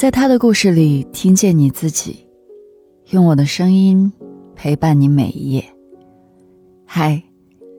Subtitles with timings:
[0.00, 2.26] 在他的故事里听见你自己，
[3.10, 4.10] 用我的声音
[4.56, 5.62] 陪伴你每一页。
[6.86, 7.22] 嗨，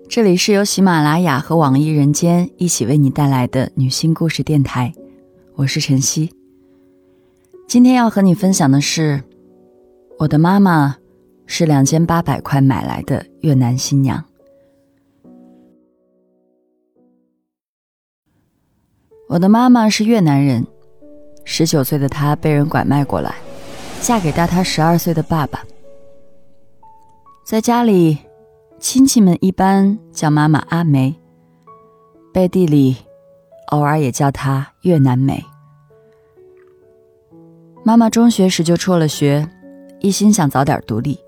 [0.08, 4.94] 这里是由喜马拉雅和网易人间一起为你带来的女性故事电台，
[5.56, 6.32] 我是晨曦。
[7.68, 9.24] 今天要和你分享的是，
[10.20, 10.98] 我的妈妈
[11.48, 14.24] 是两千八百块买来的越南新娘。
[19.28, 20.68] 我的妈妈是越南人。
[21.44, 23.36] 十九岁的她被人拐卖过来，
[24.02, 25.64] 嫁给大她十二岁的爸爸。
[27.44, 28.18] 在家里，
[28.80, 31.16] 亲戚们一般叫妈妈阿梅，
[32.34, 32.96] 背地里
[33.68, 35.44] 偶尔也叫她越南梅。
[37.84, 39.50] 妈妈中学时就辍了学，
[40.00, 41.20] 一心想早点独立。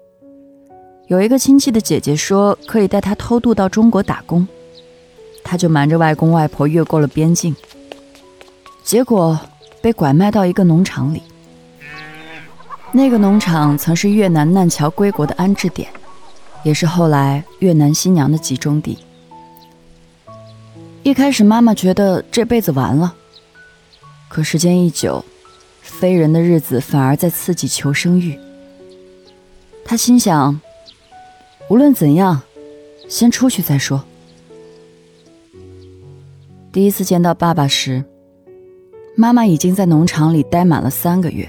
[1.08, 4.48] 有一个亲戚的姐姐说可以带她偷渡到中国打工，
[5.44, 7.54] 她就瞒着外公外婆越过了边境，
[8.84, 9.38] 结果。
[9.84, 11.22] 被拐卖到一个农场里，
[12.94, 15.90] 那个农场曾是越南难侨归国的安置点，
[16.64, 18.98] 也是后来越南新娘的集中地。
[21.04, 23.14] 一开始，妈妈觉得这辈子完了，
[24.30, 25.26] 可时间一久，
[25.82, 28.40] 非人的日子反而在刺激求生欲。
[29.84, 30.62] 她心想，
[31.68, 32.42] 无论怎样，
[33.10, 34.02] 先出去再说。
[36.72, 38.06] 第一次见到爸爸时。
[39.16, 41.48] 妈妈已经在农场里待满了三个月。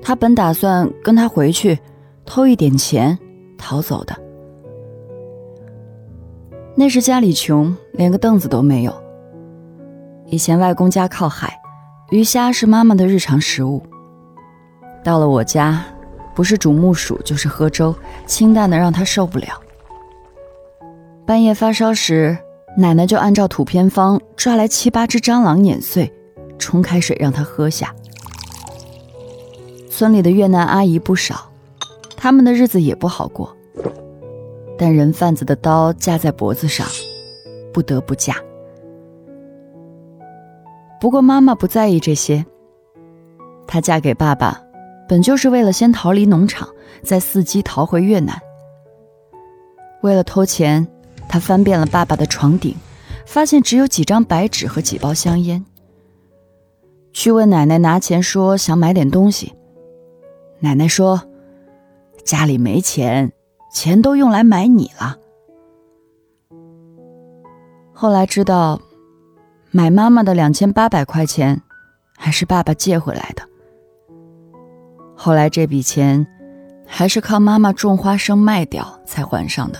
[0.00, 1.78] 他本打算跟他回去，
[2.24, 3.16] 偷一点钱
[3.56, 4.16] 逃走的。
[6.74, 8.94] 那时家里穷，连个凳子都没有。
[10.26, 11.56] 以前外公家靠海，
[12.10, 13.82] 鱼虾是妈妈的日常食物。
[15.04, 15.84] 到了我家，
[16.34, 17.94] 不是煮木薯就是喝粥，
[18.24, 19.48] 清淡的让他受不了。
[21.26, 22.36] 半夜发烧时，
[22.76, 26.10] 奶奶就按照土偏方抓来七八只蟑螂碾碎。
[26.62, 27.92] 冲开水让他喝下。
[29.90, 31.50] 村里的越南阿姨不少，
[32.16, 33.54] 他们的日子也不好过。
[34.78, 36.86] 但人贩子的刀架在脖子上，
[37.72, 38.36] 不得不嫁。
[41.00, 42.44] 不过妈妈不在意这些，
[43.66, 44.62] 她嫁给爸爸，
[45.08, 46.68] 本就是为了先逃离农场，
[47.02, 48.40] 再伺机逃回越南。
[50.02, 50.86] 为了偷钱，
[51.28, 52.74] 她翻遍了爸爸的床顶，
[53.26, 55.64] 发现只有几张白纸和几包香烟。
[57.12, 59.54] 去问奶奶拿钱，说想买点东西。
[60.60, 61.22] 奶奶说
[62.24, 63.32] ：“家里没钱，
[63.72, 65.18] 钱都用来买你了。”
[67.92, 68.80] 后来知道，
[69.70, 71.62] 买妈妈的两千八百块钱，
[72.16, 73.42] 还是爸爸借回来的。
[75.14, 76.26] 后来这笔钱，
[76.86, 79.78] 还是靠妈妈种花生卖掉才还上的。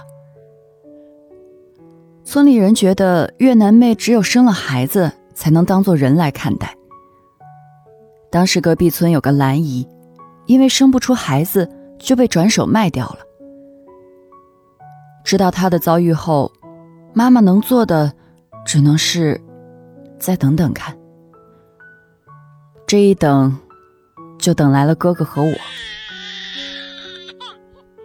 [2.25, 6.76] 村里人觉得越南妹只有生了孩子，才能当做人来看待。
[8.32, 9.87] 当时隔壁村有个兰姨，
[10.47, 13.19] 因为生不出孩子，就被转手卖掉了。
[15.22, 16.50] 知道她的遭遇后，
[17.12, 18.10] 妈妈能做的
[18.65, 19.38] 只能是
[20.19, 20.97] 再等等看。
[22.87, 23.54] 这一等，
[24.38, 25.53] 就等来了哥哥和我。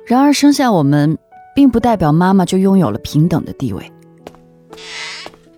[0.05, 1.17] 然而生下我们，
[1.55, 3.89] 并不代表妈妈就拥有了平等的地位。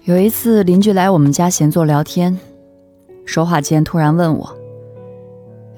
[0.03, 2.39] 有一次，邻居来我们家闲坐聊天，
[3.25, 4.58] 说话间突然问我。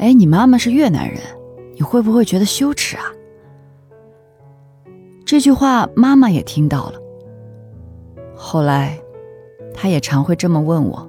[0.01, 1.19] 哎，你妈妈是越南人，
[1.75, 3.03] 你会不会觉得羞耻啊？
[5.23, 6.99] 这句话妈妈也听到了。
[8.35, 8.99] 后来，
[9.75, 11.07] 她也常会这么问我。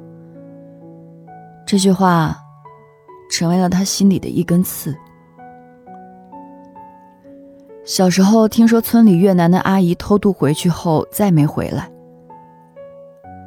[1.66, 2.36] 这句话，
[3.30, 4.94] 成为了她心里的一根刺。
[7.82, 11.90] 小时候听说村里越南的阿姨偷渡回去后再没回来。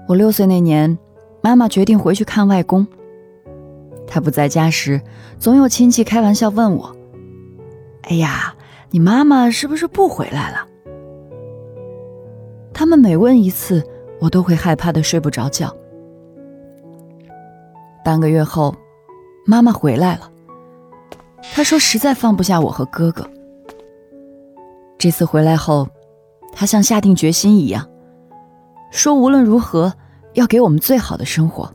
[0.07, 0.97] 我六岁那年，
[1.41, 2.85] 妈妈决定回去看外公。
[4.07, 5.01] 他不在家时，
[5.39, 6.95] 总有亲戚开玩笑问我
[8.03, 8.55] ：“哎呀，
[8.91, 10.67] 你妈妈是不是不回来了？”
[12.73, 13.83] 他们每问一次，
[14.19, 15.75] 我都会害怕的睡不着觉。
[18.03, 18.75] 半个月后，
[19.45, 20.31] 妈妈回来了。
[21.53, 23.27] 她说实在放不下我和哥哥。
[24.97, 25.87] 这次回来后，
[26.51, 27.87] 她像下定决心一样，
[28.91, 29.93] 说无论如何
[30.33, 31.73] 要给我们最好的生活。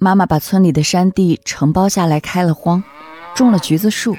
[0.00, 2.84] 妈妈把村里的山地承包下来开了荒，
[3.34, 4.14] 种了橘子树。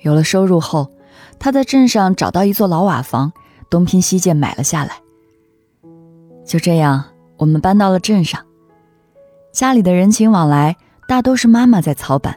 [0.00, 0.90] 有了收入后，
[1.38, 3.34] 她在镇上找到一座老瓦房，
[3.68, 5.02] 东拼西建买了下来。
[6.46, 7.04] 就这样，
[7.36, 8.42] 我们搬到了镇上。
[9.52, 10.74] 家里的人情往来
[11.06, 12.34] 大都是妈妈在操办，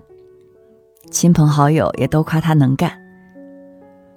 [1.10, 2.92] 亲朋好友也都夸她能干。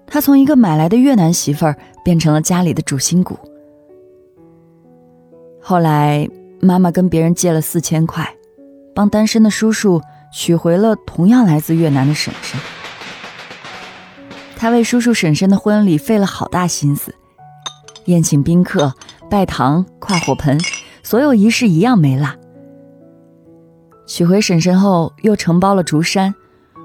[0.08, 3.38] 她从一个买来的越南媳妇儿变成了家里的主心骨。
[5.60, 6.28] 后来。
[6.64, 8.36] 妈妈跟别人借了四千块，
[8.94, 10.00] 帮单身的叔叔
[10.32, 12.60] 娶回了同样来自越南的婶婶。
[14.56, 17.12] 他为叔叔婶婶的婚礼费了好大心思，
[18.04, 18.94] 宴请宾客、
[19.28, 20.56] 拜堂、跨火盆，
[21.02, 22.28] 所有仪式一样没落。
[24.06, 26.32] 娶回婶婶后，又承包了竹山，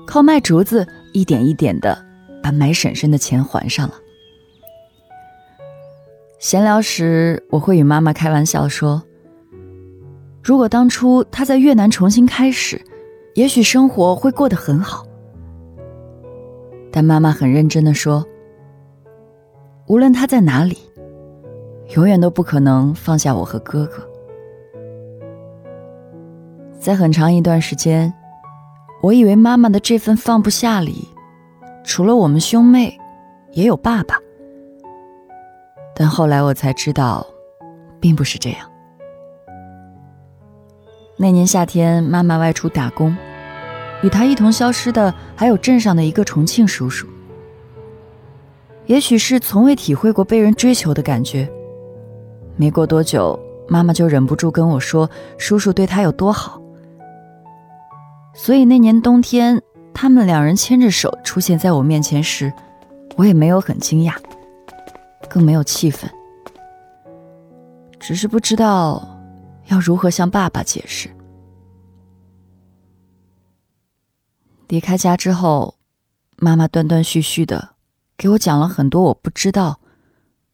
[0.07, 2.03] 靠卖竹子一点一点的
[2.41, 3.93] 把买婶婶的钱还上了。
[6.39, 9.03] 闲聊时，我会与妈妈开玩笑说
[10.47, 12.81] ：“如果当初他在越南重新开始，
[13.33, 15.05] 也许生活会过得很好。”
[16.89, 18.25] 但妈妈很认真的说
[19.87, 20.77] ：“无论他在哪里，
[21.97, 24.01] 永远都不可能放下我和哥哥。”
[26.79, 28.13] 在很长一段时间，
[29.01, 31.09] 我以为妈妈的这份放不下里，
[31.83, 32.97] 除了我们兄妹，
[33.51, 34.15] 也有爸爸。
[35.93, 37.27] 但后来我才知道，
[37.99, 38.65] 并不是这样。
[41.19, 43.17] 那年夏天，妈妈外出打工，
[44.03, 47.07] 与她一同消失的还有镇上的一个重庆叔叔。
[48.85, 51.49] 也许是从未体会过被人追求的感觉，
[52.55, 53.37] 没过多久，
[53.67, 55.09] 妈妈就忍不住跟我说
[55.39, 56.61] ：“叔叔对她有多好。”
[58.35, 59.59] 所以那年冬天，
[59.95, 62.53] 他们两人牵着手出现在我面前时，
[63.15, 64.13] 我也没有很惊讶，
[65.27, 66.07] 更没有气愤，
[67.99, 69.16] 只是不知道
[69.67, 71.09] 要如何向爸爸解释。
[74.67, 75.75] 离开家之后，
[76.35, 77.75] 妈妈断断续续的
[78.17, 79.79] 给我讲了很多我不知道，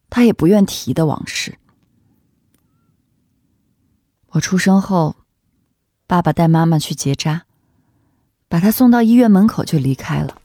[0.09, 1.57] 她也不愿提的往事。
[4.27, 5.15] 我出生后，
[6.05, 7.43] 爸爸带妈妈去结扎。
[8.47, 10.37] 把她送到医院门口就离开了。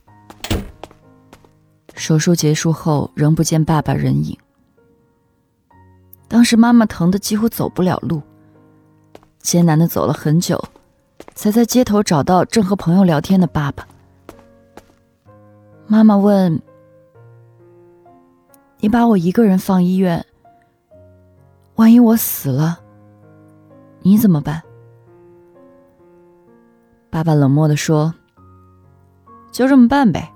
[1.95, 4.39] 手术结束后，仍不见爸爸人影。
[6.27, 8.23] 当时妈妈疼得几乎走不了路，
[9.41, 10.63] 艰难的走了很久，
[11.35, 13.87] 才在街头找到正和朋友聊天的爸爸。
[15.87, 16.61] 妈妈问
[18.81, 20.27] ：“你把我一个人放医院，
[21.77, 22.81] 万一我死了，
[24.01, 24.63] 你怎么办？”
[27.09, 28.15] 爸爸冷漠的说
[29.51, 30.31] ：“就这么办呗。”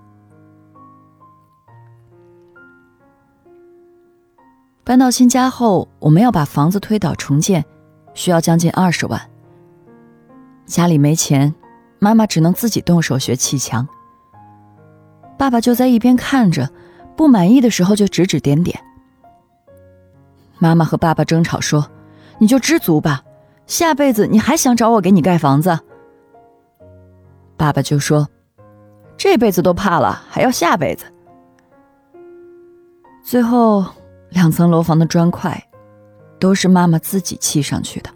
[4.85, 7.65] 搬到新家后，我们要把房子推倒重建，
[8.15, 9.21] 需要将近二十万。
[10.67, 11.55] 家里没钱，
[11.99, 13.87] 妈妈只能自己动手学砌墙。
[15.39, 16.71] 爸爸就在一边看着，
[17.17, 18.79] 不满意的时候就指指点点。
[20.59, 21.91] 妈妈和爸爸争吵说
[22.39, 23.25] ：“你就知足吧，
[23.67, 25.79] 下辈子你还想找我给你盖房子？”
[27.59, 28.29] 爸爸就说
[29.19, 31.05] ：“这辈子都怕了，还要下辈子。”
[33.25, 33.85] 最后，
[34.31, 35.61] 两层楼房的砖块
[36.43, 38.11] 都是妈妈自己砌上去的。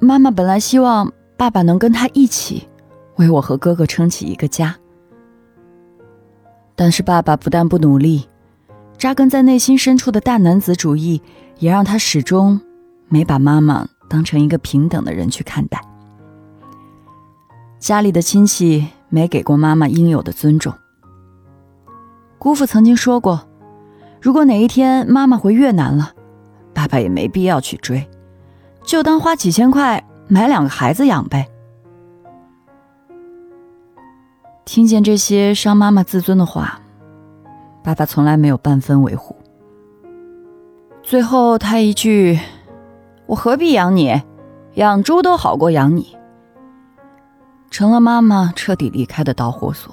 [0.00, 2.66] 妈妈本来希望爸爸能跟他一起
[3.16, 4.74] 为我和哥哥撑起一个家，
[6.74, 8.26] 但是爸爸不但不努力，
[8.96, 11.20] 扎根在内心深处的大男子主义
[11.58, 12.58] 也让他始终
[13.08, 15.78] 没把妈妈当成一个平等的人去看待。
[17.78, 20.72] 家里的亲戚没给过妈妈应有的尊重。
[22.38, 23.46] 姑父曾经说过，
[24.22, 26.12] 如果哪一天妈妈回越南了，
[26.72, 28.08] 爸爸也没必要去追，
[28.84, 31.48] 就当花几千块买两个孩子养呗。
[34.64, 36.80] 听见这些伤妈妈自尊的话，
[37.82, 39.34] 爸爸从来没有半分维护。
[41.02, 42.38] 最后他一句
[43.26, 44.22] ：“我何必养你？
[44.74, 46.16] 养猪都好过养你。”
[47.72, 49.92] 成了妈妈彻底离开的导火索。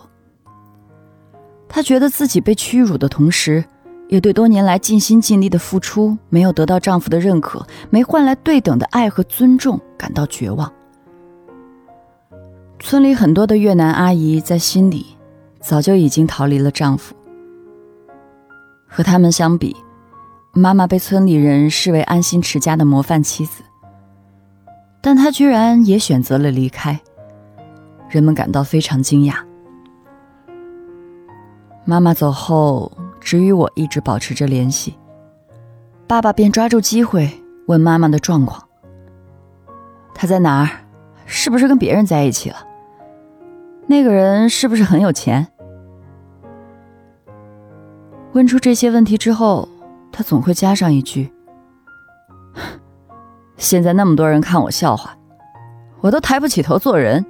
[1.68, 3.66] 他觉得自己被屈辱的同时，
[4.10, 10.72] 也对多年来尽心尽力的付出没有得到丈夫的认可，没换来对等的爱和尊重感到绝望。
[12.80, 15.06] 村里很多的越南阿姨在心里
[15.60, 17.16] 早就已经逃离了丈夫。
[18.88, 19.76] 和他们相比，
[20.54, 23.62] 妈妈被村里人视为安心持家的模范妻子，
[25.02, 27.00] 但她居然也选择了离开。
[28.10, 29.36] 人们感到非常惊讶。
[31.86, 34.98] 妈妈走后，只与我一直保持着联系。
[36.08, 37.30] 爸爸便抓住机会
[37.68, 38.68] 问妈妈的状况
[40.16, 40.70] ：“他在哪儿？
[41.26, 42.58] 是不是跟别人在一起了？
[43.86, 45.48] 那个人是不是很有钱？”
[48.34, 49.68] 问出这些问题之后，
[50.12, 51.32] 他总会加上一句
[53.58, 55.16] ：“现在那么多人看我笑话，
[56.02, 57.26] 我都抬不起头做人。”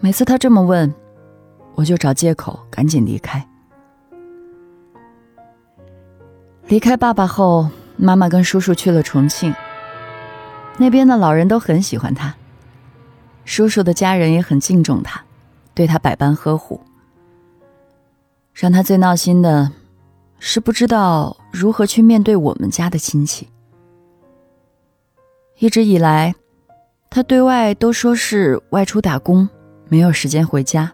[0.00, 0.92] 每次他这么问，
[1.76, 3.46] 我就找借口赶紧离开。
[6.66, 9.54] 离开爸爸后，妈妈跟叔叔去了重庆。
[10.78, 12.34] 那边的老人都很喜欢他，
[13.44, 15.22] 叔叔的家人也很敬重他，
[15.74, 16.80] 对他百般呵护。
[18.52, 19.70] 让他最闹心的，
[20.38, 23.48] 是不知道如何去面对我们家的亲戚。
[25.58, 26.34] 一直以来，
[27.08, 29.48] 他对外都说是外出打工，
[29.88, 30.92] 没有时间回家。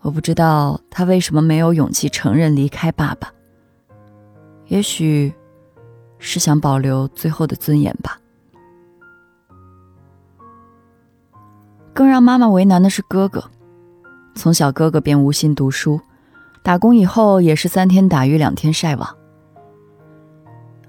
[0.00, 3.32] 我不知道他为什么没有勇气承认离开爸爸。
[4.66, 5.32] 也许
[6.18, 8.18] 是想保留最后的尊严吧。
[11.92, 13.42] 更让妈妈为难的是哥哥，
[14.34, 16.00] 从小哥哥便无心读书，
[16.62, 19.16] 打工以后也是三天打鱼两天晒网。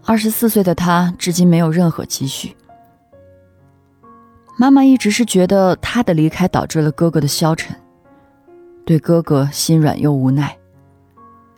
[0.06, 2.56] 二十四岁的他至今没有任何积蓄。
[4.58, 7.76] 妈妈一直是觉得他的离开导致了哥哥的消沉，
[8.86, 10.58] 对哥哥心软又无奈，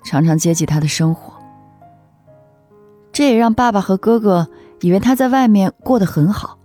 [0.04, 1.34] 常常接济他的生活。
[3.12, 4.48] 这也让爸爸和哥哥
[4.80, 6.58] 以为他在外面过得很好。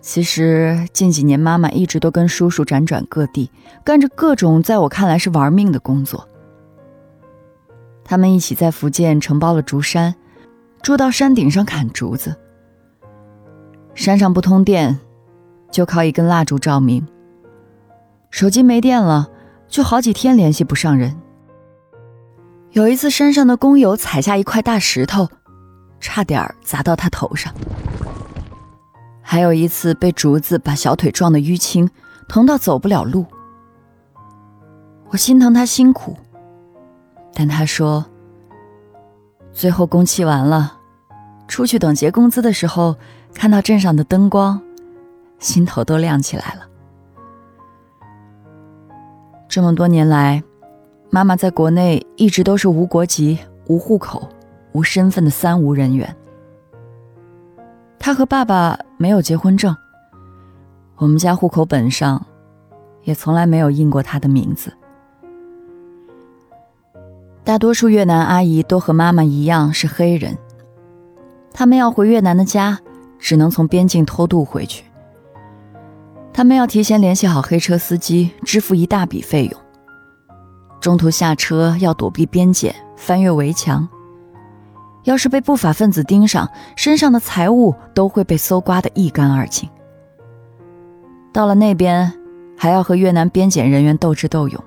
[0.00, 3.50] 其实近几年，妈妈一直都跟叔叔辗转各地，
[3.82, 6.28] 干着各种在我看来是玩命的工作。
[8.04, 10.14] 他们一起在福建承包了竹山，
[10.82, 12.36] 住到山顶上砍竹子。
[13.94, 14.98] 山上不通电，
[15.70, 17.06] 就靠一根蜡烛照明。
[18.34, 19.30] 手机没电了，
[19.68, 21.16] 就好几天联系不上人。
[22.72, 25.28] 有一次，山上的工友踩下一块大石头，
[26.00, 27.54] 差点砸到他头上。
[29.22, 31.88] 还有一次，被竹子把小腿撞得淤青，
[32.26, 33.24] 疼到走不了路。
[35.10, 36.16] 我心疼他辛苦，
[37.32, 38.04] 但他说，
[39.52, 40.76] 最后工期完了，
[41.46, 42.96] 出去等结工资的时候，
[43.32, 44.60] 看到镇上的灯光，
[45.38, 46.73] 心头都亮起来了。
[49.54, 50.42] 这么多年来。
[51.10, 54.28] 妈妈在国内一直都是无国籍、无户口、
[54.72, 56.12] 无身份的三无人员。
[57.96, 59.76] 她和爸爸没有结婚证，
[60.96, 62.26] 我们家户口本上
[63.04, 64.72] 也从来没有印过她的名字。
[67.44, 70.36] 大多数越南阿姨都和妈妈一样是黑人，
[71.52, 72.80] 他们要回越南的家，
[73.20, 74.82] 只能从边境偷渡回去。
[76.36, 79.60] 他们要提前联系好黑车司机，支付一大笔费用。
[80.80, 83.88] 中途下车要躲避边检，翻越围墙。
[85.04, 89.70] 要是被不法分子盯上，身上的财物都会被搜刮得一干二净。
[91.32, 92.12] 到了那边，
[92.58, 94.64] 还要和越南边检人员斗智斗勇。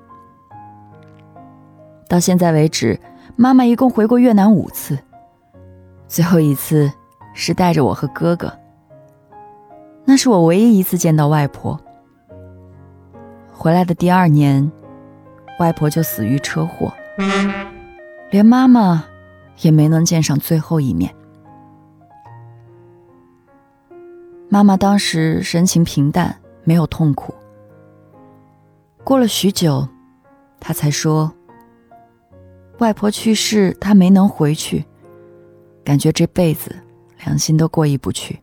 [2.08, 2.98] 到现在为止，
[3.36, 4.98] 妈妈一共回过越南五次，
[6.08, 6.90] 最后一次
[7.34, 8.54] 是带着我和哥哥。
[10.10, 11.78] 那是我唯一一次见到外婆。
[13.52, 14.72] 回来的第二年。
[15.60, 16.94] 外婆就死于车祸，
[18.30, 19.04] 连妈妈
[19.62, 21.12] 也没能见上最后一面。
[24.50, 27.34] 妈妈当时神情平淡，没有痛苦。
[29.04, 29.88] 过了许久，
[30.60, 31.34] 她才说
[32.78, 34.86] ：“外婆去世，她没能回去，
[35.84, 36.76] 感觉这辈子
[37.26, 38.40] 良心都过意不去。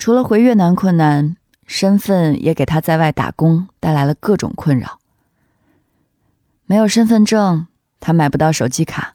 [0.00, 1.36] 除了回越南困难。”
[1.70, 4.98] 身份也给他在外打工带来了各种困扰。
[6.66, 7.68] 没有身份证，
[8.00, 9.14] 他买不到手机卡，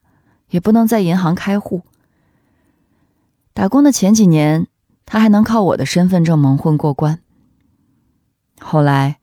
[0.52, 1.82] 也不能在银行开户。
[3.54, 4.68] 打工的前几年，
[5.06, 7.20] 他还能靠我的身份证蒙混过关。
[8.62, 9.18] 后来，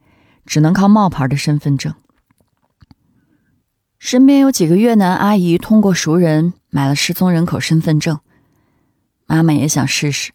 [0.44, 1.94] 只能靠冒牌的身份证。
[3.98, 8.20] 身边有几个越南阿姨通过熟人买了失踪人口身份证，
[9.24, 10.32] 妈妈也想试试。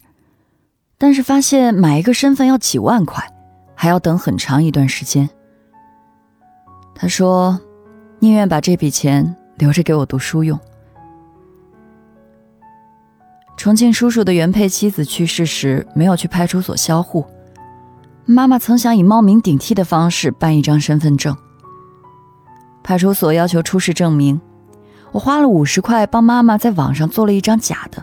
[1.00, 3.24] 但是发现买一个身份要几万块，
[3.76, 5.30] 还要等很长一段时间。
[6.92, 7.60] 他说
[8.18, 10.58] ：“宁愿把这笔钱留着给我读书用。”
[13.56, 17.24] 重庆叔叔的原配妻子去世时，没有去派出所销户。
[18.24, 21.36] 妈妈曾想以冒名顶替的方式办一张身份证。
[22.82, 24.40] 派出所要求出示证明，
[25.12, 28.02] 我花了五十块帮妈妈在网上做了一张假的，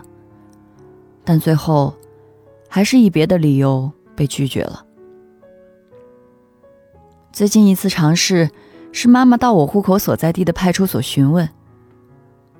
[1.22, 1.94] 但最后。
[2.68, 4.84] 还是以别的理由被拒绝了。
[7.32, 8.50] 最近一次尝试，
[8.92, 11.48] 是妈妈到我户口所在地的派出所询问，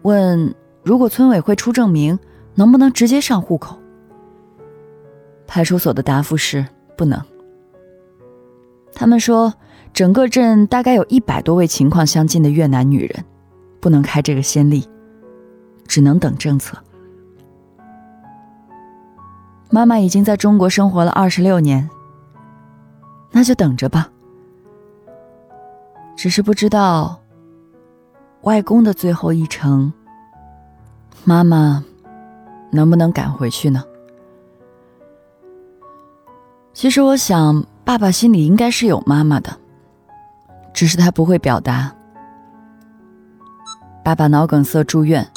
[0.03, 2.19] 问如果村委会出证明，
[2.55, 3.79] 能不能直接上户口。
[5.47, 7.21] 派出所的答复是不能。
[8.93, 9.55] 他们说，
[9.93, 13.25] 整个镇大概有一百多位情况相近的越南女人，
[13.81, 14.87] 不能开这个先例，
[15.87, 16.77] 只能等政策。
[19.77, 21.87] 妈妈已经在中国生活了二十六年，
[23.31, 24.09] 那就等着吧。
[26.17, 27.21] 只是不知道
[28.41, 29.93] 外公的最后一程，
[31.25, 31.85] 妈妈
[32.71, 33.85] 能不能赶回去呢？
[36.73, 39.55] 其实我想，爸爸心里应该是有妈妈的，
[40.73, 41.95] 只是他不会表达。
[44.03, 45.31] 爸爸脑梗塞住院，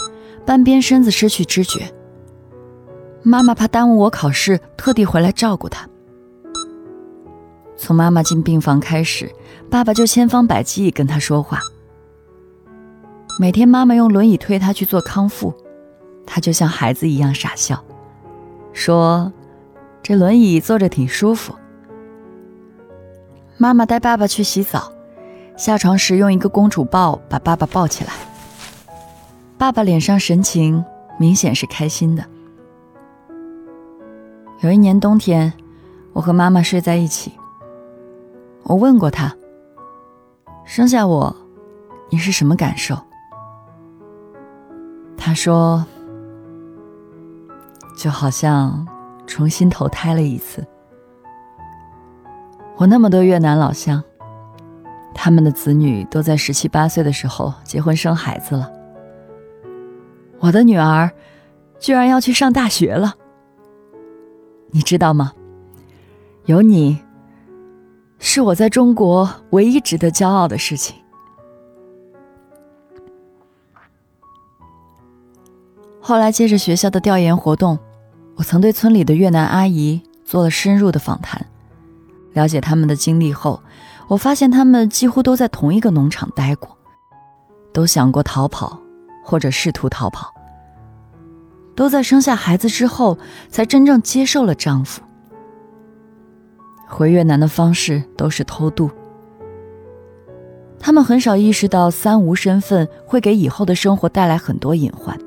[0.46, 1.94] 半边身子失去知觉。
[3.22, 5.88] 妈妈怕耽误我考试，特地回来照顾他。
[7.78, 9.34] 从妈妈进病房开始，
[9.70, 11.60] 爸爸就千方百计跟他说话。
[13.40, 15.54] 每天妈妈用轮椅推他去做康复，
[16.26, 17.84] 他就像孩子一样傻笑，
[18.74, 19.32] 说。
[20.02, 21.54] 这轮椅坐着挺舒服。
[23.58, 24.92] 妈妈带爸爸去洗澡，
[25.56, 28.14] 下床时用一个公主抱把爸爸抱起来。
[29.58, 30.84] 爸爸脸上神情
[31.20, 32.26] 明显是开心的。
[34.60, 35.54] 有一年冬天，
[36.14, 37.34] 我和妈妈睡在一起。
[38.64, 39.36] 我问过她
[40.66, 41.36] ：“生下我，
[42.10, 42.98] 你是什么感受？”
[45.18, 45.86] 她说
[47.98, 48.88] ：“就好像……”
[49.30, 50.66] 重新投胎了一次。
[52.78, 54.04] 我那么多越南老乡，
[55.14, 58.72] 他们的子女都在十七八岁的时候结婚生孩子了。
[60.40, 61.12] 我的女儿
[61.78, 63.14] 居然要去上大学了，
[64.72, 65.34] 你知道吗？
[66.46, 67.00] 有你，
[68.18, 70.96] 是我在中国唯一值得骄傲的事情。
[76.00, 77.78] 后来接着学校的调研活动。
[78.36, 81.46] 我曾对村里的越南阿姨做了深入的访谈，
[82.32, 83.62] 了解他们的经历后，
[84.08, 86.78] 我发现他们几乎都在同一个农场待过，
[87.74, 88.80] 都想过逃跑，
[89.26, 90.34] 或者试图逃跑，
[91.80, 93.18] 都在生下孩子之后
[93.48, 95.02] 才真正接受了丈夫。
[96.86, 98.92] 回越南的方式都是偷渡，
[100.78, 105.18] 他们很少意识到三无身份会给以后的生活带来很多隐患。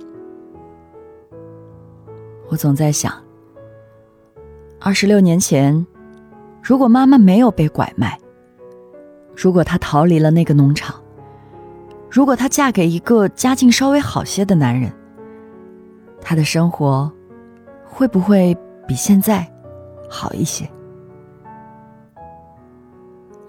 [2.50, 3.10] 我总在想，
[4.78, 5.86] 二十六年前，
[6.62, 8.18] 如果妈妈没有被拐卖，
[9.34, 11.02] 如果她逃离了那个农场，
[12.10, 14.92] 如果她嫁给一个家境稍微好些的男人，
[16.22, 17.12] 她的生活
[17.85, 18.56] 会不会
[18.87, 19.46] 比现在
[20.08, 20.66] 好一些？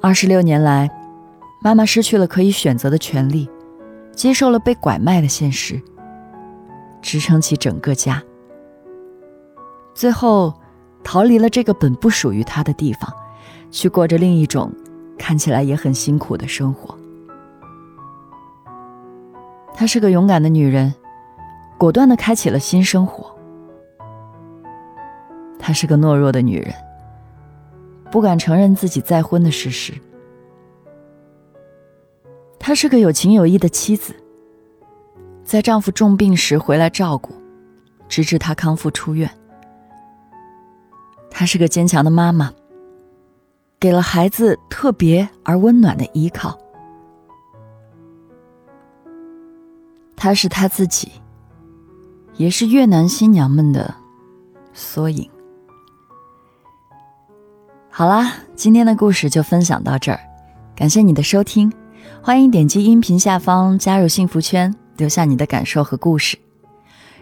[0.01, 0.89] 二十六年来，
[1.61, 3.49] 妈妈失去了可以选择的权利，
[4.11, 5.81] 接受了被拐卖的现实，
[7.01, 8.21] 支撑起整个家。
[9.93, 10.53] 最后，
[11.03, 13.09] 逃离了这个本不属于他的地方，
[13.71, 14.73] 去过着另一种
[15.17, 16.97] 看起来也很辛苦的生活。
[19.73, 20.93] 她是个勇敢的女人，
[21.77, 23.33] 果断的开启了新生活。
[25.59, 26.73] 她是个懦弱的女人，
[28.11, 29.93] 不敢承认自己再婚的事实。
[32.59, 34.15] 她是个有情有义的妻子，
[35.43, 37.33] 在丈夫重病时回来照顾，
[38.07, 39.29] 直至他康复出院。
[41.29, 42.53] 她是个坚强的妈妈，
[43.79, 46.57] 给了孩子特别而温暖的依靠。
[50.15, 51.11] 她是她自己，
[52.35, 53.93] 也是越南新娘们的
[54.73, 55.29] 缩影。
[57.89, 60.19] 好啦，今天的故事就分享到这儿，
[60.75, 61.71] 感谢你的收听，
[62.21, 66.37] 欢迎点击音频下方加入幸福圈，留下你的感受和故事，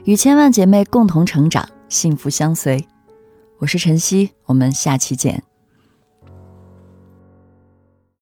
[0.06, 2.88] 与千万姐妹共同成长，幸福相随。
[3.60, 5.44] 我是晨曦，我们下期见。